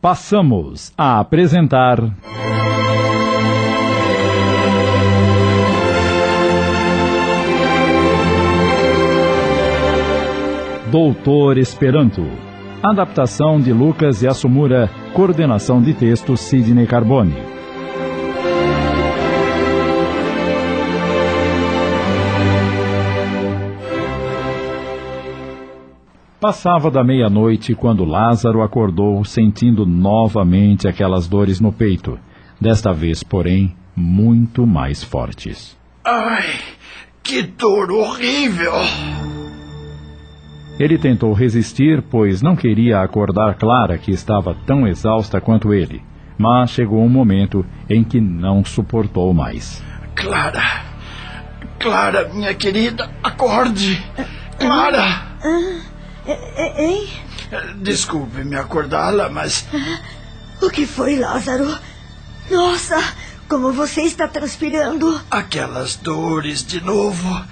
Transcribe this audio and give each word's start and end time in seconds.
Passamos 0.00 0.94
a 0.96 1.20
apresentar. 1.20 1.98
Doutor 10.90 11.58
Esperanto. 11.58 12.22
Adaptação 12.82 13.60
de 13.60 13.74
Lucas 13.74 14.22
Yasumura. 14.22 14.88
Coordenação 15.12 15.82
de 15.82 15.92
texto 15.92 16.34
Sidney 16.34 16.86
Carbone. 16.86 17.59
Passava 26.40 26.90
da 26.90 27.04
meia-noite 27.04 27.74
quando 27.74 28.02
Lázaro 28.02 28.62
acordou, 28.62 29.22
sentindo 29.26 29.84
novamente 29.84 30.88
aquelas 30.88 31.28
dores 31.28 31.60
no 31.60 31.70
peito, 31.70 32.18
desta 32.58 32.94
vez, 32.94 33.22
porém, 33.22 33.76
muito 33.94 34.66
mais 34.66 35.04
fortes. 35.04 35.76
Ai, 36.02 36.58
que 37.22 37.42
dor 37.42 37.92
horrível! 37.92 38.72
Ele 40.78 40.96
tentou 40.96 41.34
resistir, 41.34 42.00
pois 42.00 42.40
não 42.40 42.56
queria 42.56 43.02
acordar 43.02 43.56
Clara, 43.56 43.98
que 43.98 44.10
estava 44.10 44.56
tão 44.66 44.88
exausta 44.88 45.42
quanto 45.42 45.74
ele. 45.74 46.02
Mas 46.38 46.70
chegou 46.70 47.02
um 47.04 47.08
momento 47.08 47.66
em 47.86 48.02
que 48.02 48.18
não 48.18 48.64
suportou 48.64 49.34
mais. 49.34 49.84
Clara! 50.14 50.84
Clara, 51.78 52.30
minha 52.32 52.54
querida, 52.54 53.10
acorde! 53.22 54.02
Clara! 54.58 55.28
Hein? 56.76 57.08
Desculpe 57.76 58.44
me 58.44 58.56
acordá-la, 58.56 59.28
mas. 59.28 59.66
O 60.60 60.70
que 60.70 60.86
foi, 60.86 61.16
Lázaro? 61.16 61.76
Nossa, 62.50 62.96
como 63.48 63.72
você 63.72 64.02
está 64.02 64.28
transpirando. 64.28 65.20
Aquelas 65.30 65.96
dores 65.96 66.64
de 66.64 66.80
novo. 66.80 67.44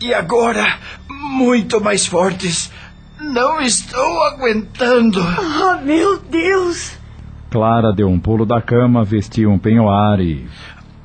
E 0.00 0.14
agora, 0.14 0.78
muito 1.08 1.80
mais 1.80 2.06
fortes. 2.06 2.70
Não 3.20 3.60
estou 3.60 4.22
aguentando. 4.24 5.20
Ah, 5.20 5.78
meu 5.84 6.18
Deus! 6.18 6.92
Clara 7.50 7.92
deu 7.92 8.08
um 8.08 8.18
pulo 8.18 8.46
da 8.46 8.62
cama, 8.62 9.04
vestiu 9.04 9.50
um 9.50 9.58
penhoar 9.58 10.20
e. 10.20 10.48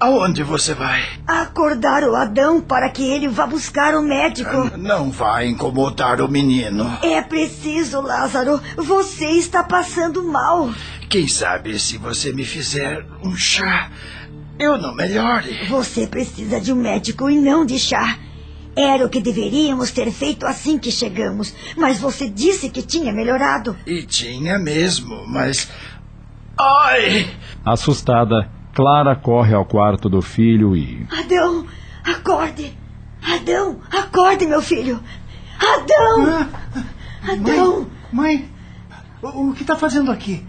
Aonde 0.06 0.44
você 0.44 0.76
vai? 0.76 1.04
Acordar 1.26 2.04
o 2.04 2.16
Adão 2.16 2.62
para 2.62 2.92
que 2.92 3.02
ele 3.02 3.28
vá 3.28 3.48
buscar 3.48 3.96
o 3.96 4.04
médico. 4.04 4.78
Não 4.78 5.10
vai 5.10 5.48
incomodar 5.48 6.22
o 6.22 6.30
menino. 6.30 6.96
É 7.02 7.24
preciso, 7.24 8.02
Lázaro. 8.02 8.62
Você 8.78 9.26
está 9.32 9.64
passando 9.64 10.24
mal. 10.24 10.70
Quem 11.10 11.28
sabe 11.28 11.80
se 11.80 11.98
você 11.98 12.32
me 12.32 12.46
fizer 12.46 13.04
um 13.24 13.36
chá, 13.36 13.90
eu 14.60 14.78
não 14.78 14.94
melhore. 14.94 15.66
Você 15.70 16.06
precisa 16.06 16.62
de 16.62 16.72
um 16.72 16.76
médico 16.76 17.28
e 17.28 17.36
não 17.36 17.66
de 17.66 17.80
chá. 17.80 18.20
Era 18.76 19.08
o 19.08 19.10
que 19.10 19.20
deveríamos 19.20 19.90
ter 19.90 20.12
feito 20.12 20.46
assim 20.46 20.78
que 20.78 20.92
chegamos. 20.92 21.52
Mas 21.76 21.98
você 21.98 22.30
disse 22.30 22.70
que 22.70 22.84
tinha 22.84 23.12
melhorado. 23.12 23.76
E 23.88 24.04
tinha 24.04 24.60
mesmo, 24.60 25.26
mas. 25.26 25.68
Ai! 26.56 27.28
Assustada, 27.66 28.54
Clara 28.76 29.16
corre 29.16 29.56
ao 29.56 29.64
quarto 29.64 30.10
do 30.10 30.22
filho 30.22 30.76
e. 30.76 31.08
Adão, 31.10 31.66
acorde! 32.04 32.78
Adão, 33.24 33.80
acorde, 33.90 34.46
meu 34.46 34.62
filho! 34.62 35.00
Adão! 35.58 36.50
Adão! 37.24 37.88
Mãe, 38.12 38.50
o, 39.22 39.50
o 39.50 39.54
que 39.54 39.62
está 39.62 39.78
fazendo 39.78 40.12
aqui? 40.12 40.46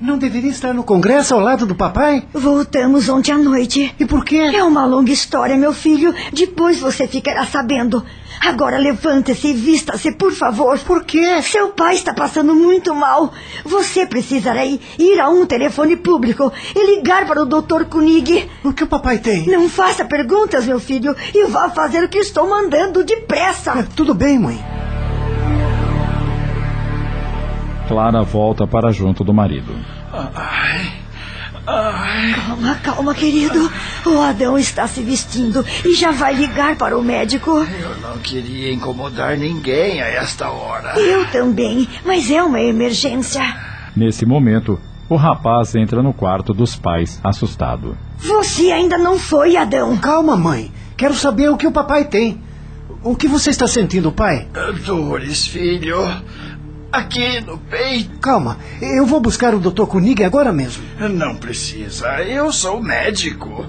Não 0.00 0.16
deveria 0.16 0.50
estar 0.50 0.72
no 0.72 0.82
congresso 0.82 1.34
ao 1.34 1.40
lado 1.40 1.66
do 1.66 1.74
papai? 1.74 2.24
Voltamos 2.32 3.06
ontem 3.10 3.32
à 3.32 3.36
noite. 3.36 3.94
E 4.00 4.06
por 4.06 4.24
quê? 4.24 4.38
É 4.38 4.64
uma 4.64 4.86
longa 4.86 5.12
história, 5.12 5.58
meu 5.58 5.74
filho. 5.74 6.14
Depois 6.32 6.80
você 6.80 7.06
ficará 7.06 7.44
sabendo. 7.44 8.02
Agora 8.40 8.78
levante-se 8.78 9.48
e 9.48 9.52
vista-se, 9.52 10.12
por 10.12 10.32
favor. 10.32 10.78
Por 10.78 11.04
quê? 11.04 11.42
Seu 11.42 11.68
pai 11.68 11.96
está 11.96 12.14
passando 12.14 12.54
muito 12.54 12.94
mal. 12.94 13.30
Você 13.62 14.06
precisará 14.06 14.64
ir, 14.64 15.20
a 15.20 15.28
um 15.28 15.44
telefone 15.44 15.96
público 15.96 16.50
e 16.74 16.96
ligar 16.96 17.26
para 17.26 17.42
o 17.42 17.44
Dr. 17.44 17.84
Kunig. 17.84 18.48
O 18.64 18.72
que 18.72 18.84
o 18.84 18.88
papai 18.88 19.18
tem? 19.18 19.46
Não 19.48 19.68
faça 19.68 20.02
perguntas, 20.02 20.64
meu 20.64 20.80
filho, 20.80 21.14
e 21.34 21.44
vá 21.44 21.68
fazer 21.68 22.02
o 22.02 22.08
que 22.08 22.18
estou 22.18 22.48
mandando 22.48 23.04
depressa. 23.04 23.86
Tudo 23.94 24.14
bem, 24.14 24.38
mãe. 24.38 24.79
Clara 27.90 28.22
volta 28.22 28.68
para 28.68 28.92
junto 28.92 29.24
do 29.24 29.34
marido. 29.34 29.74
Ai. 30.12 30.92
Ai. 31.66 32.34
Calma, 32.34 32.74
calma, 32.76 33.14
querido. 33.16 33.68
O 34.06 34.22
Adão 34.22 34.56
está 34.56 34.86
se 34.86 35.02
vestindo 35.02 35.66
e 35.84 35.92
já 35.94 36.12
vai 36.12 36.32
ligar 36.32 36.76
para 36.76 36.96
o 36.96 37.02
médico. 37.02 37.50
Eu 37.50 37.96
não 38.00 38.16
queria 38.18 38.72
incomodar 38.72 39.36
ninguém 39.36 40.00
a 40.00 40.06
esta 40.06 40.48
hora. 40.48 41.00
Eu 41.00 41.26
também, 41.32 41.88
mas 42.06 42.30
é 42.30 42.40
uma 42.40 42.60
emergência. 42.60 43.42
Nesse 43.96 44.24
momento, 44.24 44.78
o 45.08 45.16
rapaz 45.16 45.74
entra 45.74 46.00
no 46.00 46.12
quarto 46.12 46.54
dos 46.54 46.76
pais, 46.76 47.18
assustado. 47.24 47.98
Você 48.18 48.70
ainda 48.70 48.96
não 48.96 49.18
foi, 49.18 49.56
Adão. 49.56 49.96
Calma, 49.96 50.36
mãe. 50.36 50.70
Quero 50.96 51.14
saber 51.14 51.50
o 51.50 51.56
que 51.56 51.66
o 51.66 51.72
papai 51.72 52.04
tem. 52.04 52.40
O 53.02 53.16
que 53.16 53.26
você 53.26 53.50
está 53.50 53.66
sentindo, 53.66 54.12
pai? 54.12 54.46
Dores, 54.84 55.46
filho. 55.46 55.96
Aqui 56.92 57.40
no 57.40 57.56
peito. 57.58 58.18
Calma, 58.18 58.58
eu 58.80 59.06
vou 59.06 59.20
buscar 59.20 59.54
o 59.54 59.60
Dr. 59.60 59.84
Kunig 59.84 60.24
agora 60.24 60.52
mesmo. 60.52 60.82
Não 60.98 61.36
precisa, 61.36 62.22
eu 62.22 62.52
sou 62.52 62.82
médico. 62.82 63.64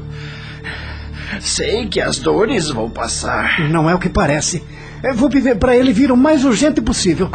Sei 1.40 1.88
que 1.88 2.02
as 2.02 2.20
dores 2.20 2.70
vão 2.70 2.90
passar. 2.90 3.70
Não 3.70 3.90
é 3.90 3.96
o 3.96 4.00
que 4.00 4.09
parece. 4.09 4.64
Eu 5.04 5.16
vou 5.16 5.30
pedir 5.30 5.58
para 5.58 5.76
ele 5.76 5.94
vir 5.94 6.12
o 6.12 6.18
mais 6.18 6.44
urgente 6.44 6.82
possível. 6.82 7.30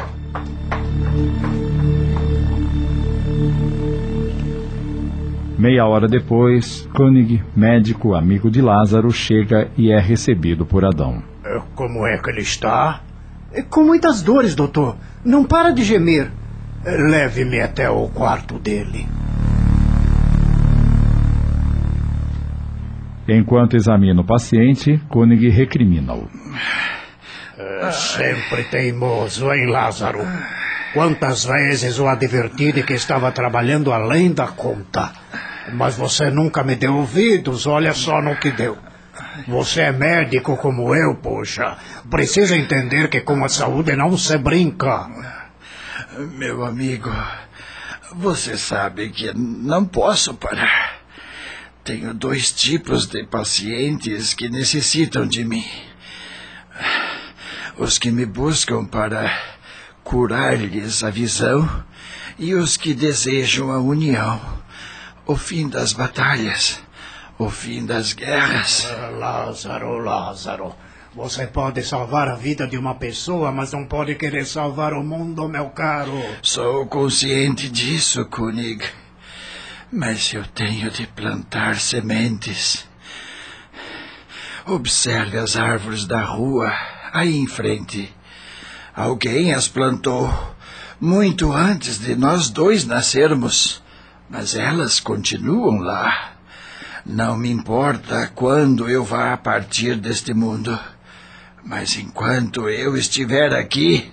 Meia 5.58 5.86
hora 5.86 6.06
depois, 6.06 6.86
Koenig, 6.94 7.42
médico 7.56 8.14
amigo 8.14 8.50
de 8.50 8.60
Lázaro, 8.60 9.10
chega 9.10 9.70
e 9.76 9.90
é 9.90 9.98
recebido 9.98 10.66
por 10.66 10.84
Adão. 10.84 11.22
Como 11.74 12.06
é 12.06 12.18
que 12.18 12.30
ele 12.30 12.42
está? 12.42 13.00
É 13.56 13.62
Com 13.62 13.84
muitas 13.84 14.20
dores, 14.20 14.54
doutor. 14.54 14.96
Não 15.24 15.42
para 15.42 15.70
de 15.70 15.82
gemer. 15.82 16.30
Leve-me 16.84 17.58
até 17.58 17.88
o 17.88 18.06
quarto 18.08 18.58
dele. 18.58 19.08
Enquanto 23.26 23.74
examina 23.74 24.20
o 24.20 24.26
paciente, 24.26 25.00
Koenig 25.08 25.48
recrimina-o. 25.48 26.28
É 27.58 27.90
sempre 27.90 28.64
teimoso, 28.64 29.50
hein, 29.50 29.66
Lázaro? 29.66 30.20
Quantas 30.92 31.44
vezes 31.46 31.98
o 31.98 32.06
adverti 32.06 32.72
de 32.72 32.82
que 32.82 32.92
estava 32.92 33.32
trabalhando 33.32 33.90
além 33.90 34.32
da 34.32 34.48
conta. 34.48 35.12
Mas 35.72 35.96
você 35.96 36.30
nunca 36.30 36.62
me 36.62 36.76
deu 36.76 36.94
ouvidos, 36.94 37.66
olha 37.66 37.94
só 37.94 38.20
no 38.20 38.36
que 38.36 38.50
deu. 38.50 38.76
Você 39.48 39.82
é 39.82 39.92
médico 39.92 40.56
como 40.56 40.94
eu, 40.94 41.14
poxa. 41.16 41.76
Precisa 42.10 42.56
entender 42.56 43.08
que 43.08 43.20
com 43.20 43.44
a 43.44 43.48
saúde 43.48 43.94
não 43.94 44.16
se 44.16 44.36
brinca. 44.38 45.08
Meu 46.32 46.64
amigo, 46.64 47.10
você 48.14 48.56
sabe 48.56 49.10
que 49.10 49.32
não 49.34 49.84
posso 49.84 50.34
parar. 50.34 51.00
Tenho 51.84 52.12
dois 52.14 52.50
tipos 52.50 53.06
de 53.06 53.24
pacientes 53.24 54.34
que 54.34 54.48
necessitam 54.48 55.26
de 55.26 55.44
mim. 55.44 55.64
Os 57.78 57.98
que 57.98 58.10
me 58.10 58.26
buscam 58.26 58.84
para 58.84 59.30
curar-lhes 60.02 61.04
a 61.04 61.10
visão 61.10 61.84
e 62.38 62.54
os 62.54 62.76
que 62.76 62.94
desejam 62.94 63.70
a 63.70 63.78
união, 63.78 64.40
o 65.26 65.36
fim 65.36 65.68
das 65.68 65.92
batalhas, 65.92 66.80
o 67.38 67.50
fim 67.50 67.84
das 67.84 68.12
guerras. 68.12 68.86
Lázaro, 69.18 69.98
Lázaro. 69.98 70.74
Você 71.14 71.46
pode 71.46 71.82
salvar 71.82 72.28
a 72.28 72.34
vida 72.34 72.66
de 72.66 72.76
uma 72.76 72.94
pessoa, 72.94 73.50
mas 73.50 73.72
não 73.72 73.86
pode 73.86 74.14
querer 74.16 74.44
salvar 74.44 74.92
o 74.92 75.02
mundo, 75.02 75.48
meu 75.48 75.70
caro. 75.70 76.12
Sou 76.42 76.86
consciente 76.86 77.70
disso, 77.70 78.26
Koenig. 78.26 78.84
Mas 79.90 80.32
eu 80.34 80.44
tenho 80.44 80.90
de 80.90 81.06
plantar 81.06 81.76
sementes. 81.76 82.86
Observe 84.66 85.38
as 85.38 85.56
árvores 85.56 86.04
da 86.04 86.22
rua, 86.22 86.70
aí 87.12 87.34
em 87.34 87.46
frente. 87.46 88.14
Alguém 88.94 89.54
as 89.54 89.68
plantou 89.68 90.28
muito 91.00 91.52
antes 91.52 91.98
de 91.98 92.14
nós 92.14 92.50
dois 92.50 92.84
nascermos, 92.84 93.82
mas 94.28 94.54
elas 94.54 95.00
continuam 95.00 95.78
lá. 95.78 96.35
Não 97.06 97.38
me 97.38 97.50
importa 97.50 98.30
quando 98.34 98.90
eu 98.90 99.04
vá 99.04 99.36
partir 99.36 99.94
deste 99.96 100.34
mundo, 100.34 100.78
mas 101.64 101.96
enquanto 101.96 102.68
eu 102.68 102.96
estiver 102.96 103.54
aqui, 103.54 104.12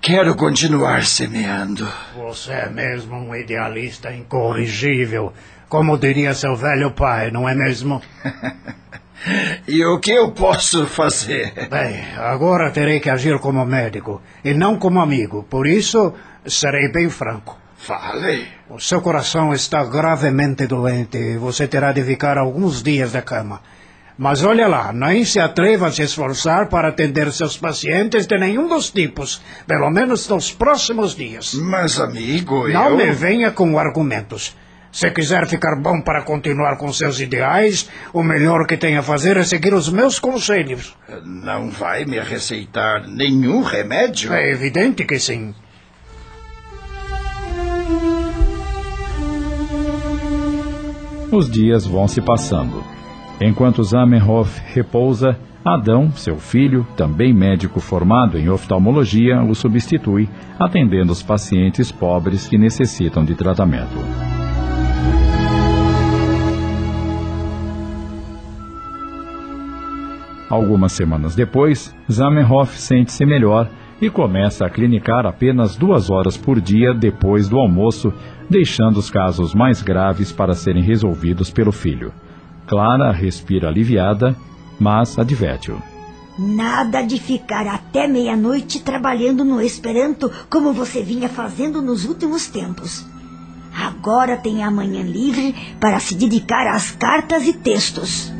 Quero 0.00 0.36
continuar 0.36 1.04
semeando. 1.04 1.86
Você 2.16 2.52
é 2.52 2.70
mesmo 2.70 3.16
um 3.16 3.34
idealista 3.34 4.12
incorrigível. 4.12 5.32
Como 5.68 5.98
diria 5.98 6.32
seu 6.34 6.56
velho 6.56 6.92
pai, 6.92 7.30
não 7.30 7.48
é 7.48 7.54
mesmo? 7.54 8.00
e 9.68 9.84
o 9.84 9.98
que 9.98 10.12
eu 10.12 10.30
posso 10.30 10.86
fazer? 10.86 11.52
Bem, 11.68 12.06
agora 12.16 12.70
terei 12.70 13.00
que 13.00 13.10
agir 13.10 13.38
como 13.40 13.66
médico 13.66 14.22
e 14.42 14.54
não 14.54 14.78
como 14.78 15.00
amigo. 15.00 15.42
Por 15.42 15.66
isso, 15.66 16.14
serei 16.46 16.90
bem 16.90 17.10
franco. 17.10 17.58
Fale. 17.88 18.46
O 18.68 18.78
seu 18.78 19.00
coração 19.00 19.54
está 19.54 19.82
gravemente 19.82 20.66
doente 20.66 21.16
e 21.16 21.38
você 21.38 21.66
terá 21.66 21.90
de 21.90 22.02
ficar 22.02 22.36
alguns 22.36 22.82
dias 22.82 23.12
de 23.12 23.22
cama. 23.22 23.62
Mas 24.18 24.44
olha 24.44 24.68
lá, 24.68 24.92
nem 24.92 25.24
se 25.24 25.40
atreva 25.40 25.86
a 25.86 25.90
se 25.90 26.02
esforçar 26.02 26.68
para 26.68 26.88
atender 26.88 27.32
seus 27.32 27.56
pacientes 27.56 28.26
de 28.26 28.36
nenhum 28.36 28.68
dos 28.68 28.90
tipos, 28.90 29.40
pelo 29.66 29.88
menos 29.90 30.28
nos 30.28 30.52
próximos 30.52 31.16
dias. 31.16 31.54
Mas, 31.54 31.98
amigo, 31.98 32.68
Não 32.68 32.90
eu... 32.90 32.96
me 32.98 33.10
venha 33.10 33.52
com 33.52 33.78
argumentos. 33.78 34.54
Se 34.92 35.10
quiser 35.10 35.46
ficar 35.46 35.76
bom 35.80 36.02
para 36.02 36.24
continuar 36.24 36.76
com 36.76 36.92
seus 36.92 37.20
ideais, 37.20 37.88
o 38.12 38.22
melhor 38.22 38.66
que 38.66 38.76
tem 38.76 38.98
a 38.98 39.02
fazer 39.02 39.38
é 39.38 39.44
seguir 39.44 39.72
os 39.72 39.88
meus 39.88 40.18
conselhos. 40.18 40.94
Não 41.24 41.70
vai 41.70 42.04
me 42.04 42.20
receitar 42.20 43.08
nenhum 43.08 43.62
remédio? 43.62 44.30
É 44.34 44.50
evidente 44.50 45.06
que 45.06 45.18
sim. 45.18 45.54
Os 51.30 51.50
dias 51.50 51.86
vão 51.86 52.08
se 52.08 52.22
passando. 52.22 52.82
Enquanto 53.38 53.84
Zamenhof 53.84 54.62
repousa, 54.72 55.38
Adão, 55.62 56.10
seu 56.12 56.36
filho, 56.36 56.86
também 56.96 57.34
médico 57.34 57.80
formado 57.80 58.38
em 58.38 58.48
oftalmologia, 58.48 59.42
o 59.42 59.54
substitui, 59.54 60.26
atendendo 60.58 61.12
os 61.12 61.22
pacientes 61.22 61.92
pobres 61.92 62.48
que 62.48 62.56
necessitam 62.56 63.26
de 63.26 63.34
tratamento. 63.34 63.98
Algumas 70.48 70.92
semanas 70.92 71.34
depois, 71.34 71.94
Zamenhof 72.10 72.78
sente-se 72.78 73.26
melhor 73.26 73.68
e 74.00 74.08
começa 74.08 74.64
a 74.64 74.70
clinicar 74.70 75.26
apenas 75.26 75.76
duas 75.76 76.08
horas 76.10 76.36
por 76.36 76.60
dia 76.60 76.94
depois 76.94 77.48
do 77.48 77.58
almoço, 77.58 78.12
deixando 78.48 78.98
os 78.98 79.10
casos 79.10 79.54
mais 79.54 79.82
graves 79.82 80.30
para 80.32 80.54
serem 80.54 80.82
resolvidos 80.82 81.50
pelo 81.50 81.72
filho. 81.72 82.12
Clara 82.66 83.10
respira 83.10 83.68
aliviada, 83.68 84.36
mas 84.78 85.18
adverte-o. 85.18 85.82
Nada 86.38 87.02
de 87.02 87.18
ficar 87.18 87.66
até 87.66 88.06
meia-noite 88.06 88.80
trabalhando 88.80 89.44
no 89.44 89.60
Esperanto 89.60 90.30
como 90.48 90.72
você 90.72 91.02
vinha 91.02 91.28
fazendo 91.28 91.82
nos 91.82 92.04
últimos 92.04 92.46
tempos. 92.46 93.04
Agora 93.74 94.36
tem 94.36 94.62
a 94.62 94.70
manhã 94.70 95.02
livre 95.02 95.54
para 95.80 95.98
se 95.98 96.14
dedicar 96.14 96.68
às 96.68 96.92
cartas 96.92 97.46
e 97.46 97.52
textos. 97.52 98.32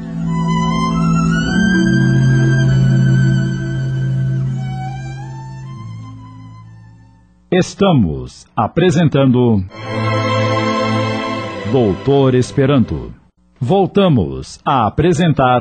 Estamos 7.50 8.46
apresentando 8.54 9.64
Doutor 11.72 12.34
Esperanto. 12.34 13.14
Voltamos 13.58 14.60
a 14.62 14.86
apresentar 14.86 15.60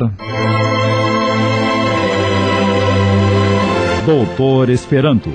Doutor 4.06 4.70
Esperanto. 4.70 5.30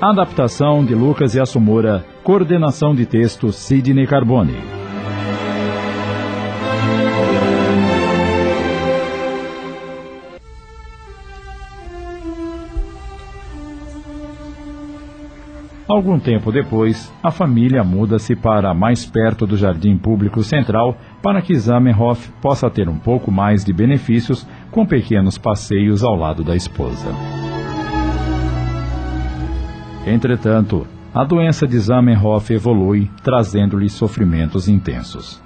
Adaptação 0.00 0.82
de 0.86 0.94
Lucas 0.94 1.34
e 1.34 1.40
Assumura. 1.40 2.02
Coordenação 2.24 2.94
de 2.94 3.04
texto 3.04 3.52
Sidney 3.52 4.06
Carbone. 4.06 4.79
Algum 15.90 16.20
tempo 16.20 16.52
depois, 16.52 17.12
a 17.20 17.32
família 17.32 17.82
muda-se 17.82 18.36
para 18.36 18.72
mais 18.72 19.04
perto 19.04 19.44
do 19.44 19.56
Jardim 19.56 19.98
Público 19.98 20.40
Central 20.40 20.96
para 21.20 21.42
que 21.42 21.52
Zamenhof 21.56 22.30
possa 22.40 22.70
ter 22.70 22.88
um 22.88 22.96
pouco 22.96 23.28
mais 23.28 23.64
de 23.64 23.72
benefícios 23.72 24.46
com 24.70 24.86
pequenos 24.86 25.36
passeios 25.36 26.04
ao 26.04 26.14
lado 26.14 26.44
da 26.44 26.54
esposa. 26.54 27.12
Entretanto, 30.06 30.86
a 31.12 31.24
doença 31.24 31.66
de 31.66 31.76
Zamenhof 31.76 32.52
evolui, 32.52 33.10
trazendo-lhe 33.24 33.90
sofrimentos 33.90 34.68
intensos. 34.68 35.42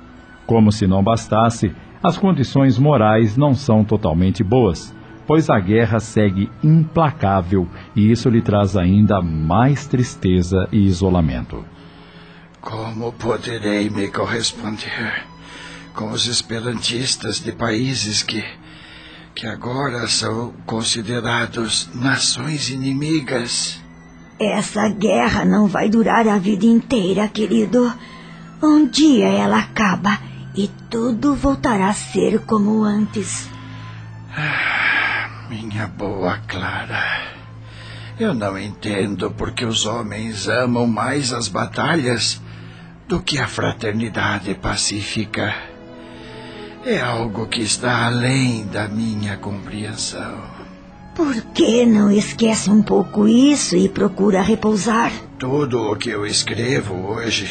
Como 0.47 0.71
se 0.71 0.87
não 0.87 1.03
bastasse, 1.03 1.75
as 2.03 2.19
condições 2.19 2.79
morais 2.79 3.35
não 3.35 3.55
são 3.55 3.83
totalmente 3.83 4.45
boas 4.45 4.95
pois 5.27 5.49
a 5.49 5.59
guerra 5.59 6.01
segue 6.01 6.51
implacável 6.63 7.69
e 7.95 8.11
isso 8.11 8.29
lhe 8.29 8.43
traz 8.43 8.77
ainda 8.77 9.21
mais 9.21 9.87
tristeza 9.87 10.69
e 10.71 10.87
isolamento. 10.87 11.65
Como 12.61 13.13
poderei 13.13 13.91
me 13.91 14.09
corresponder 14.09 15.25
com 15.95 16.11
os 16.11 16.27
esperantistas 16.27 17.39
de 17.39 17.53
países 17.53 18.23
que, 18.23 18.43
que 19.35 19.47
agora 19.47 20.07
são 20.09 20.53
considerados 20.67 21.89
nações 21.95 22.71
inimigas? 22.71 23.81
Essa 24.39 24.89
guerra 24.89 25.45
não 25.45 25.69
vai 25.69 25.89
durar 25.89 26.27
a 26.27 26.39
vida 26.39 26.67
inteira, 26.67 27.29
querido. 27.29 27.93
Um 28.63 28.87
dia 28.87 29.29
ela 29.29 29.59
acaba 29.59 30.19
e 30.57 30.69
tudo 30.91 31.35
voltará 31.35 31.89
a 31.89 31.95
ser 31.95 32.41
como 32.41 32.83
antes. 32.83 33.49
Minha 35.55 35.87
boa 35.87 36.39
Clara, 36.49 37.29
eu 38.19 38.35
não 38.35 38.59
entendo 38.59 39.31
porque 39.31 39.65
os 39.65 39.87
homens 39.87 40.49
amam 40.49 40.85
mais 40.85 41.33
as 41.33 41.47
batalhas 41.47 42.43
do 43.07 43.23
que 43.23 43.39
a 43.39 43.47
fraternidade 43.47 44.53
pacífica. 44.57 45.55
É 46.85 47.01
algo 47.01 47.47
que 47.47 47.63
está 47.63 48.05
além 48.05 48.67
da 48.67 48.89
minha 48.89 49.37
compreensão. 49.37 50.43
Por 51.15 51.41
que 51.53 51.87
não 51.87 52.11
esquece 52.11 52.69
um 52.69 52.83
pouco 52.83 53.29
isso 53.29 53.77
e 53.77 53.89
procura 53.89 54.43
repousar? 54.43 55.13
Tudo 55.39 55.93
o 55.93 55.95
que 55.95 56.11
eu 56.11 56.27
escrevo 56.27 56.95
hoje 56.95 57.49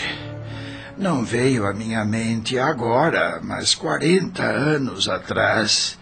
não 0.98 1.24
veio 1.24 1.66
à 1.66 1.74
minha 1.74 2.04
mente 2.04 2.60
agora, 2.60 3.40
mas 3.42 3.74
40 3.74 4.44
anos 4.44 5.08
atrás 5.08 5.98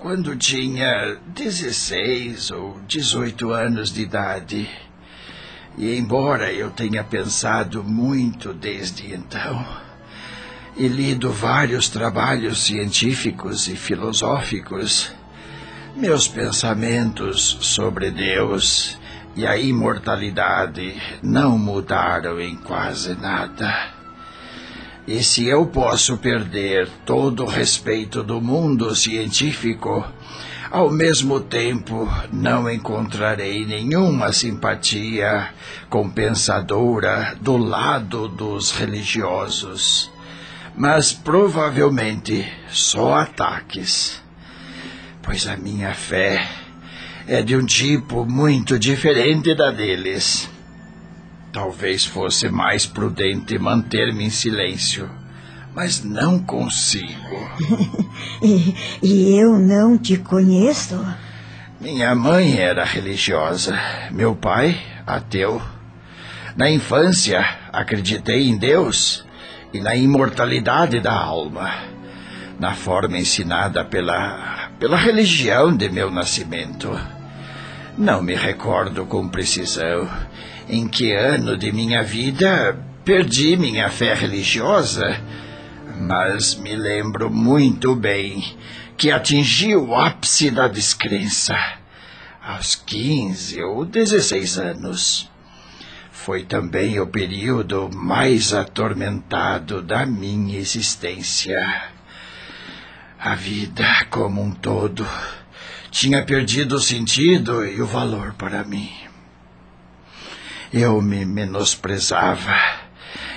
quando 0.00 0.34
tinha 0.34 1.18
16 1.26 2.50
ou 2.52 2.80
18 2.88 3.50
anos 3.50 3.92
de 3.92 4.00
idade. 4.00 4.68
E 5.76 5.94
embora 5.94 6.50
eu 6.50 6.70
tenha 6.70 7.04
pensado 7.04 7.84
muito 7.84 8.54
desde 8.54 9.14
então, 9.14 9.64
e 10.76 10.88
lido 10.88 11.30
vários 11.30 11.90
trabalhos 11.90 12.62
científicos 12.62 13.68
e 13.68 13.76
filosóficos, 13.76 15.12
meus 15.94 16.26
pensamentos 16.26 17.58
sobre 17.60 18.10
Deus 18.10 18.98
e 19.36 19.46
a 19.46 19.58
imortalidade 19.58 21.00
não 21.22 21.58
mudaram 21.58 22.40
em 22.40 22.56
quase 22.56 23.14
nada. 23.14 23.99
E 25.12 25.24
se 25.24 25.44
eu 25.44 25.66
posso 25.66 26.18
perder 26.18 26.88
todo 27.04 27.42
o 27.42 27.48
respeito 27.48 28.22
do 28.22 28.40
mundo 28.40 28.94
científico, 28.94 30.06
ao 30.70 30.88
mesmo 30.88 31.40
tempo 31.40 32.08
não 32.32 32.70
encontrarei 32.70 33.66
nenhuma 33.66 34.32
simpatia 34.32 35.48
compensadora 35.88 37.36
do 37.40 37.56
lado 37.56 38.28
dos 38.28 38.70
religiosos, 38.70 40.08
mas 40.76 41.12
provavelmente 41.12 42.46
só 42.68 43.14
ataques, 43.14 44.22
pois 45.20 45.44
a 45.48 45.56
minha 45.56 45.92
fé 45.92 46.48
é 47.26 47.42
de 47.42 47.56
um 47.56 47.66
tipo 47.66 48.24
muito 48.24 48.78
diferente 48.78 49.56
da 49.56 49.72
deles. 49.72 50.48
Talvez 51.52 52.04
fosse 52.04 52.48
mais 52.48 52.86
prudente 52.86 53.58
manter-me 53.58 54.24
em 54.24 54.30
silêncio, 54.30 55.10
mas 55.74 56.04
não 56.04 56.38
consigo. 56.38 57.50
e, 58.40 58.74
e 59.02 59.36
eu 59.36 59.58
não 59.58 59.98
te 59.98 60.16
conheço? 60.16 61.04
Minha 61.80 62.14
mãe 62.14 62.58
era 62.58 62.84
religiosa, 62.84 63.76
meu 64.12 64.36
pai, 64.36 64.80
ateu. 65.04 65.60
Na 66.56 66.70
infância, 66.70 67.44
acreditei 67.72 68.48
em 68.48 68.56
Deus 68.56 69.24
e 69.72 69.80
na 69.80 69.96
imortalidade 69.96 71.00
da 71.00 71.12
alma, 71.12 71.72
na 72.60 72.74
forma 72.74 73.18
ensinada 73.18 73.84
pela, 73.84 74.68
pela 74.78 74.96
religião 74.96 75.76
de 75.76 75.88
meu 75.88 76.12
nascimento. 76.12 76.96
Não 77.98 78.22
me 78.22 78.34
recordo 78.34 79.04
com 79.04 79.28
precisão 79.28 80.08
em 80.70 80.86
que 80.86 81.12
ano 81.12 81.56
de 81.56 81.72
minha 81.72 82.00
vida 82.00 82.78
perdi 83.04 83.56
minha 83.56 83.88
fé 83.88 84.14
religiosa, 84.14 85.20
mas 86.00 86.54
me 86.54 86.76
lembro 86.76 87.28
muito 87.28 87.96
bem 87.96 88.56
que 88.96 89.10
atingi 89.10 89.74
o 89.74 89.96
ápice 89.96 90.48
da 90.48 90.68
descrença 90.68 91.58
aos 92.40 92.76
15 92.76 93.60
ou 93.62 93.84
16 93.84 94.58
anos. 94.58 95.28
Foi 96.12 96.44
também 96.44 97.00
o 97.00 97.06
período 97.06 97.90
mais 97.92 98.54
atormentado 98.54 99.82
da 99.82 100.06
minha 100.06 100.56
existência. 100.56 101.90
A 103.18 103.34
vida 103.34 104.06
como 104.08 104.40
um 104.40 104.52
todo 104.52 105.04
tinha 105.90 106.24
perdido 106.24 106.76
o 106.76 106.80
sentido 106.80 107.66
e 107.66 107.82
o 107.82 107.86
valor 107.86 108.34
para 108.34 108.62
mim. 108.62 109.09
Eu 110.72 111.02
me 111.02 111.24
menosprezava 111.24 112.54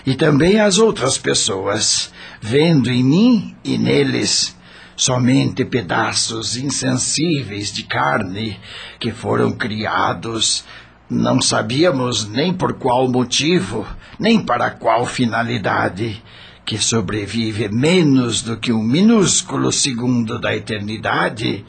e 0.05 0.15
também 0.15 0.59
as 0.59 0.77
outras 0.77 1.17
pessoas, 1.17 2.11
vendo 2.41 2.91
em 2.91 3.03
mim 3.03 3.55
e 3.63 3.77
neles 3.77 4.55
somente 4.95 5.65
pedaços 5.65 6.55
insensíveis 6.55 7.71
de 7.71 7.83
carne 7.83 8.59
que 8.99 9.11
foram 9.11 9.51
criados. 9.51 10.63
Não 11.09 11.41
sabíamos 11.41 12.27
nem 12.27 12.53
por 12.53 12.73
qual 12.73 13.09
motivo, 13.09 13.87
nem 14.19 14.39
para 14.39 14.69
qual 14.69 15.05
finalidade, 15.05 16.23
que 16.65 16.77
sobrevive 16.77 17.67
menos 17.69 18.41
do 18.41 18.57
que 18.57 18.71
um 18.71 18.83
minúsculo 18.83 19.71
segundo 19.71 20.39
da 20.39 20.55
eternidade 20.55 21.65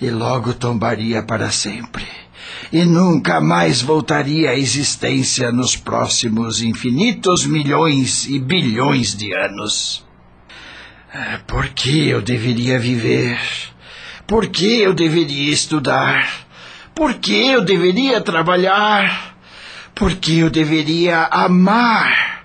e 0.00 0.10
logo 0.10 0.52
tombaria 0.52 1.22
para 1.22 1.50
sempre. 1.50 2.23
E 2.74 2.84
nunca 2.84 3.40
mais 3.40 3.80
voltaria 3.80 4.50
à 4.50 4.58
existência 4.58 5.52
nos 5.52 5.76
próximos 5.76 6.60
infinitos 6.60 7.46
milhões 7.46 8.26
e 8.26 8.36
bilhões 8.36 9.14
de 9.14 9.32
anos. 9.32 10.04
Ah, 11.14 11.38
por 11.46 11.68
que 11.68 12.08
eu 12.08 12.20
deveria 12.20 12.76
viver? 12.76 13.38
Por 14.26 14.48
que 14.48 14.80
eu 14.80 14.92
deveria 14.92 15.52
estudar? 15.52 16.28
Por 16.96 17.14
que 17.14 17.46
eu 17.46 17.64
deveria 17.64 18.20
trabalhar? 18.20 19.36
Por 19.94 20.16
que 20.16 20.40
eu 20.40 20.50
deveria 20.50 21.28
amar? 21.30 22.44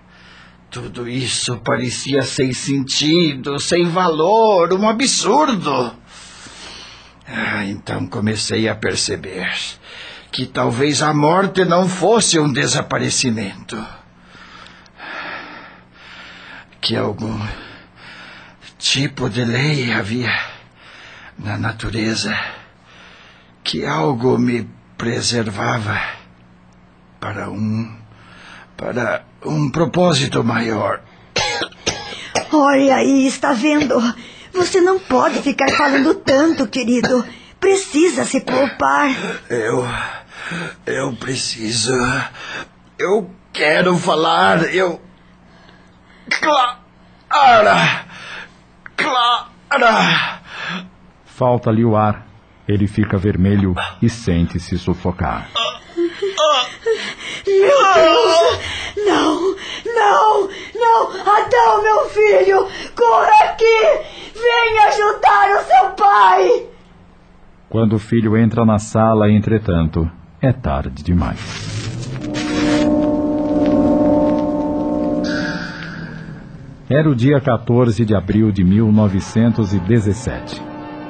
Tudo 0.70 1.10
isso 1.10 1.58
parecia 1.58 2.22
sem 2.22 2.54
sentido, 2.54 3.60
sem 3.60 3.90
valor, 3.90 4.74
um 4.74 4.88
absurdo. 4.88 5.92
Ah, 7.28 7.66
então 7.66 8.06
comecei 8.06 8.70
a 8.70 8.76
perceber 8.76 9.50
que 10.32 10.46
talvez 10.46 11.02
a 11.02 11.14
morte 11.14 11.66
não 11.66 11.88
fosse 11.88 12.40
um 12.40 12.52
desaparecimento. 12.52 13.84
Que 16.82 16.96
algum 16.96 17.40
tipo 18.78 19.30
de 19.30 19.44
lei 19.44 19.92
havia 19.92 20.32
na 21.38 21.58
natureza, 21.58 22.38
que 23.64 23.86
algo 23.86 24.38
me 24.38 24.68
preservava 24.98 26.00
para 27.20 27.50
um 27.50 27.98
para 28.76 29.24
um 29.46 29.70
propósito 29.70 30.42
maior. 30.42 31.02
Olha 32.52 32.96
aí, 32.96 33.28
está 33.28 33.52
vendo? 33.52 33.96
Você 34.54 34.80
não 34.80 34.98
pode 35.00 35.42
ficar 35.42 35.70
falando 35.72 36.16
tanto, 36.16 36.66
querido. 36.66 37.26
Precisa 37.60 38.24
se 38.24 38.40
poupar. 38.40 39.12
Eu. 39.50 39.86
Eu 40.86 41.14
preciso. 41.14 41.94
Eu 42.98 43.30
quero 43.54 43.96
falar. 43.98 44.74
Eu. 44.74 45.02
Clara! 46.30 48.06
Clara! 48.96 50.42
Falta-lhe 51.26 51.86
o 51.86 51.96
ar. 51.96 52.28
Ele 52.68 52.88
fica 52.88 53.18
vermelho 53.18 53.74
e 54.02 54.10
sente-se 54.10 54.78
sufocar. 54.78 55.50
Meu 57.48 57.94
Deus! 57.96 58.60
Não, 59.08 59.56
não, 59.86 60.50
não! 60.76 61.36
Adão, 61.36 61.82
meu 61.82 62.10
filho! 62.10 62.68
Corra 62.96 63.46
aqui! 63.46 63.82
Venha 64.34 64.88
ajudar 64.88 65.50
o 65.50 65.64
seu 65.64 65.90
pai! 65.92 66.68
Quando 67.70 67.94
o 67.94 68.00
filho 68.00 68.38
entra 68.38 68.66
na 68.66 68.80
sala, 68.80 69.30
entretanto, 69.30 70.10
é 70.42 70.52
tarde 70.52 71.04
demais. 71.04 71.40
Era 76.90 77.10
o 77.10 77.16
dia 77.16 77.40
14 77.40 78.04
de 78.04 78.16
abril 78.16 78.52
de 78.52 78.64
1917. 78.64 80.62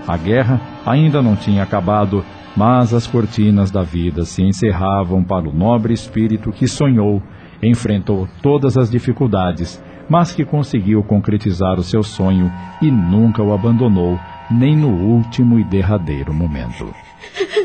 A 0.08 0.18
guerra 0.18 0.60
ainda 0.86 1.22
não 1.22 1.36
tinha 1.36 1.64
acabado, 1.64 2.26
mas 2.58 2.94
as 2.94 3.08
cortinas 3.08 3.72
da 3.72 3.82
vida 3.82 4.26
se 4.26 4.42
encerravam 4.44 5.24
para 5.24 5.48
o 5.48 5.54
nobre 5.54 5.94
espírito 5.94 6.52
que 6.52 6.68
sonhou, 6.68 7.24
enfrentou 7.64 8.28
todas 8.42 8.78
as 8.78 8.90
dificuldades, 8.90 9.82
mas 10.10 10.34
que 10.34 10.44
conseguiu 10.44 11.04
concretizar 11.04 11.80
o 11.80 11.84
seu 11.84 12.04
sonho 12.04 12.52
e 12.82 12.92
nunca 12.92 13.44
o 13.44 13.54
abandonou, 13.54 14.20
nem 14.50 14.76
no 14.76 14.90
último 14.90 15.60
e 15.60 15.64
derradeiro 15.64 16.34
momento. 16.34 16.94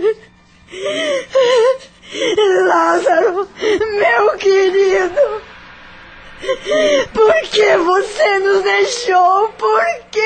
Lázaro, 2.75 3.49
meu 4.01 4.37
querido, 4.37 5.43
por 7.13 7.41
que 7.43 7.77
você 7.77 8.39
nos 8.41 8.65
deixou? 8.65 9.49
Por 9.51 9.85
quê? 10.11 10.21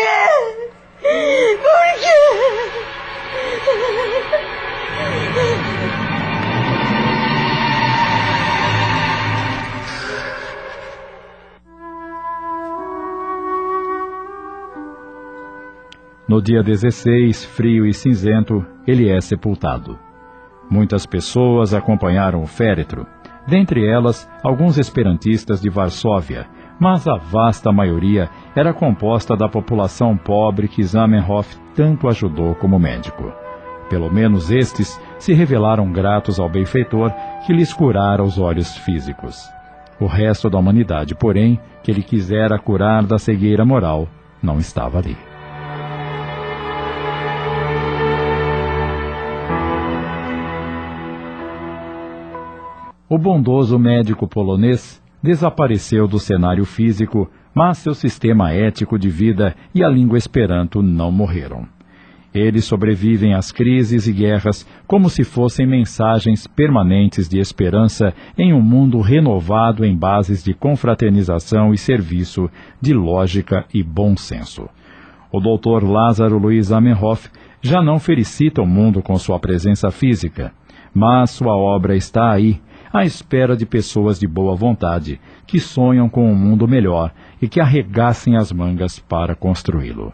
Por 1.60 2.00
quê? 2.00 2.20
No 16.26 16.40
dia 16.40 16.62
16, 16.62 17.44
frio 17.44 17.84
e 17.84 17.92
cinzento, 17.92 18.64
ele 18.86 19.10
é 19.10 19.20
sepultado. 19.20 20.07
Muitas 20.70 21.06
pessoas 21.06 21.72
acompanharam 21.72 22.42
o 22.42 22.46
féretro, 22.46 23.06
dentre 23.46 23.86
elas 23.86 24.28
alguns 24.42 24.78
esperantistas 24.78 25.60
de 25.60 25.70
Varsóvia, 25.70 26.46
mas 26.78 27.08
a 27.08 27.16
vasta 27.16 27.72
maioria 27.72 28.28
era 28.54 28.74
composta 28.74 29.36
da 29.36 29.48
população 29.48 30.16
pobre 30.16 30.68
que 30.68 30.82
Zamenhof 30.82 31.56
tanto 31.74 32.06
ajudou 32.08 32.54
como 32.54 32.78
médico. 32.78 33.32
Pelo 33.88 34.12
menos 34.12 34.50
estes 34.50 35.00
se 35.18 35.32
revelaram 35.32 35.90
gratos 35.90 36.38
ao 36.38 36.48
benfeitor 36.48 37.10
que 37.46 37.52
lhes 37.52 37.72
curara 37.72 38.22
os 38.22 38.38
olhos 38.38 38.76
físicos. 38.76 39.48
O 39.98 40.06
resto 40.06 40.48
da 40.50 40.58
humanidade, 40.58 41.14
porém, 41.14 41.58
que 41.82 41.90
ele 41.90 42.02
quisera 42.02 42.58
curar 42.58 43.04
da 43.04 43.18
cegueira 43.18 43.64
moral, 43.64 44.06
não 44.42 44.58
estava 44.58 44.98
ali. 44.98 45.16
O 53.10 53.16
bondoso 53.16 53.78
médico 53.78 54.28
polonês 54.28 55.02
desapareceu 55.22 56.06
do 56.06 56.18
cenário 56.18 56.66
físico, 56.66 57.30
mas 57.54 57.78
seu 57.78 57.94
sistema 57.94 58.52
ético 58.52 58.98
de 58.98 59.08
vida 59.08 59.56
e 59.74 59.82
a 59.82 59.88
língua 59.88 60.18
esperanto 60.18 60.82
não 60.82 61.10
morreram. 61.10 61.66
Eles 62.34 62.66
sobrevivem 62.66 63.32
às 63.32 63.50
crises 63.50 64.06
e 64.06 64.12
guerras 64.12 64.68
como 64.86 65.08
se 65.08 65.24
fossem 65.24 65.66
mensagens 65.66 66.46
permanentes 66.46 67.26
de 67.30 67.38
esperança 67.38 68.12
em 68.36 68.52
um 68.52 68.60
mundo 68.60 69.00
renovado 69.00 69.86
em 69.86 69.96
bases 69.96 70.44
de 70.44 70.52
confraternização 70.52 71.72
e 71.72 71.78
serviço, 71.78 72.50
de 72.78 72.92
lógica 72.92 73.64
e 73.72 73.82
bom 73.82 74.18
senso. 74.18 74.68
O 75.32 75.40
Dr. 75.40 75.82
Lázaro 75.82 76.36
Luiz 76.36 76.70
Amenhoff 76.70 77.30
já 77.62 77.82
não 77.82 77.98
felicita 77.98 78.60
o 78.60 78.66
mundo 78.66 79.02
com 79.02 79.16
sua 79.16 79.38
presença 79.38 79.90
física, 79.90 80.52
mas 80.92 81.30
sua 81.30 81.56
obra 81.56 81.96
está 81.96 82.30
aí, 82.30 82.60
à 82.92 83.04
espera 83.04 83.56
de 83.56 83.66
pessoas 83.66 84.18
de 84.18 84.26
boa 84.26 84.54
vontade, 84.54 85.20
que 85.46 85.60
sonham 85.60 86.08
com 86.08 86.30
um 86.30 86.34
mundo 86.34 86.66
melhor 86.66 87.12
e 87.40 87.48
que 87.48 87.60
arregassem 87.60 88.36
as 88.36 88.52
mangas 88.52 88.98
para 88.98 89.34
construí-lo. 89.34 90.12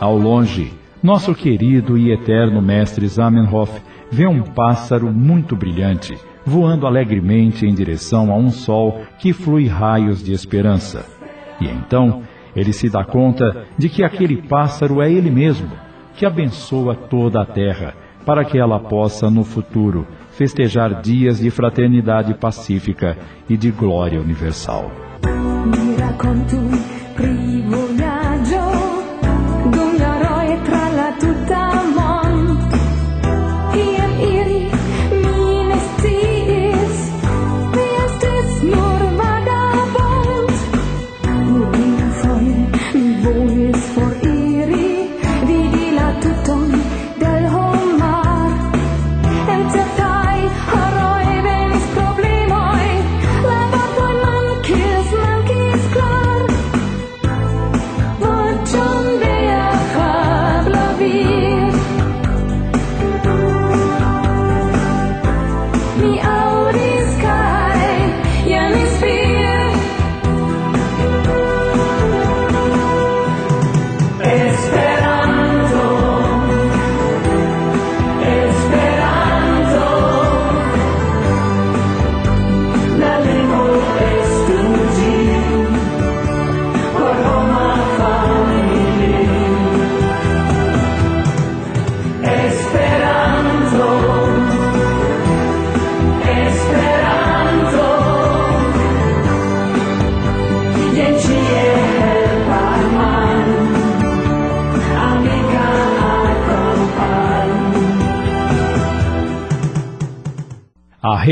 Ao 0.00 0.18
longe, 0.18 0.72
nosso 1.00 1.32
querido 1.32 1.96
e 1.96 2.10
eterno 2.10 2.60
mestre 2.60 3.06
Zamenhof 3.06 3.80
vê 4.10 4.26
um 4.26 4.42
pássaro 4.42 5.12
muito 5.12 5.54
brilhante, 5.54 6.18
voando 6.44 6.86
alegremente 6.86 7.64
em 7.64 7.72
direção 7.72 8.32
a 8.32 8.36
um 8.36 8.50
sol 8.50 9.02
que 9.18 9.32
flui 9.32 9.68
raios 9.68 10.22
de 10.22 10.32
esperança. 10.32 11.06
E 11.60 11.66
então 11.66 12.22
Ele 12.54 12.72
se 12.72 12.88
dá 12.88 13.04
conta 13.04 13.66
de 13.78 13.88
que 13.88 14.04
aquele 14.04 14.36
pássaro 14.36 15.00
é 15.00 15.10
ele 15.10 15.30
mesmo, 15.30 15.70
que 16.16 16.26
abençoa 16.26 16.94
toda 16.94 17.40
a 17.40 17.46
terra, 17.46 17.94
para 18.24 18.44
que 18.44 18.58
ela 18.58 18.78
possa, 18.78 19.30
no 19.30 19.42
futuro, 19.42 20.06
festejar 20.32 21.00
dias 21.00 21.38
de 21.38 21.50
fraternidade 21.50 22.34
pacífica 22.34 23.16
e 23.48 23.56
de 23.56 23.70
glória 23.70 24.20
universal. 24.20 24.90
A 26.02 27.01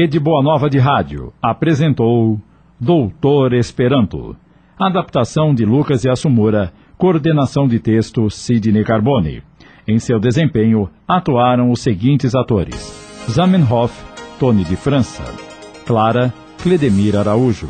Rede 0.00 0.18
Boa 0.18 0.42
Nova 0.42 0.70
de 0.70 0.78
Rádio 0.78 1.30
apresentou 1.42 2.40
Doutor 2.80 3.52
Esperanto. 3.52 4.34
Adaptação 4.78 5.54
de 5.54 5.66
Lucas 5.66 6.06
e 6.06 6.08
Assumura, 6.08 6.72
coordenação 6.96 7.68
de 7.68 7.78
texto 7.78 8.30
Sidney 8.30 8.82
Carbone. 8.82 9.42
Em 9.86 9.98
seu 9.98 10.18
desempenho 10.18 10.88
atuaram 11.06 11.70
os 11.70 11.82
seguintes 11.82 12.34
atores: 12.34 12.80
Zamenhof, 13.28 13.92
Tony 14.38 14.64
de 14.64 14.74
França, 14.74 15.22
Clara, 15.84 16.32
Cledemir 16.62 17.14
Araújo, 17.14 17.68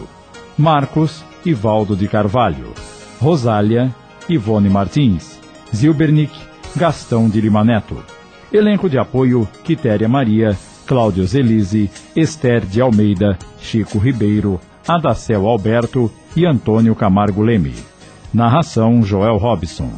Marcos, 0.56 1.24
Ivaldo 1.44 1.96
de 1.96 2.06
Carvalho, 2.06 2.72
Rosália, 3.20 3.92
Ivone 4.28 4.70
Martins, 4.70 5.40
Zilbernick, 5.74 6.38
Gastão 6.76 7.28
de 7.28 7.40
Limaneto. 7.40 7.96
Elenco 8.52 8.88
de 8.88 8.98
apoio: 9.00 9.48
Quitéria 9.64 10.08
Maria, 10.08 10.56
Cláudio 10.90 11.24
Zelise, 11.24 11.88
Esther 12.16 12.66
de 12.66 12.80
Almeida, 12.80 13.38
Chico 13.60 13.96
Ribeiro, 13.96 14.60
Adacel 14.88 15.46
Alberto 15.46 16.10
e 16.34 16.44
Antônio 16.44 16.96
Camargo 16.96 17.42
Leme. 17.42 17.76
Narração 18.34 19.00
Joel 19.00 19.36
Robson. 19.36 19.88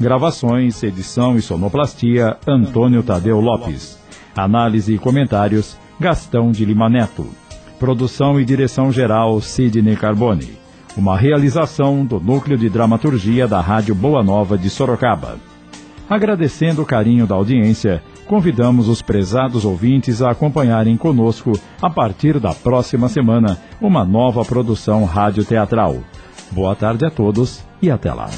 Gravações, 0.00 0.82
edição 0.82 1.36
e 1.36 1.42
sonoplastia 1.42 2.38
Antônio 2.46 3.02
Tadeu 3.02 3.38
Lopes. 3.42 3.98
Análise 4.34 4.94
e 4.94 4.98
comentários 4.98 5.76
Gastão 6.00 6.50
de 6.50 6.64
Lima 6.64 6.88
Neto. 6.88 7.26
Produção 7.78 8.40
e 8.40 8.44
direção 8.46 8.90
geral 8.90 9.42
Sidney 9.42 9.96
Carbone. 9.96 10.54
Uma 10.96 11.14
realização 11.14 12.06
do 12.06 12.18
Núcleo 12.18 12.56
de 12.56 12.70
Dramaturgia 12.70 13.46
da 13.46 13.60
Rádio 13.60 13.94
Boa 13.94 14.22
Nova 14.22 14.56
de 14.56 14.70
Sorocaba. 14.70 15.36
Agradecendo 16.08 16.80
o 16.80 16.86
carinho 16.86 17.26
da 17.26 17.34
audiência, 17.34 18.02
convidamos 18.28 18.88
os 18.88 19.02
prezados 19.02 19.64
ouvintes 19.64 20.22
a 20.22 20.30
acompanharem 20.30 20.96
conosco, 20.96 21.58
a 21.82 21.90
partir 21.90 22.38
da 22.38 22.54
próxima 22.54 23.08
semana, 23.08 23.58
uma 23.80 24.04
nova 24.04 24.44
produção 24.44 25.04
radioteatral. 25.04 25.96
Boa 26.52 26.76
tarde 26.76 27.04
a 27.04 27.10
todos 27.10 27.64
e 27.82 27.90
até 27.90 28.12
lá. 28.12 28.28